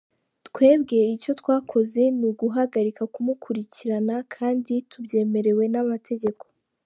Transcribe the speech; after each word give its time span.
Twebwe 0.47 0.99
icyo 1.15 1.31
twakoze 1.41 2.01
ni 2.17 2.25
uguhagarika 2.31 3.03
kumukurikirana 3.13 4.15
kandi 4.35 4.73
tubyemerewe 4.91 5.63
n’amategeko”. 5.73 6.43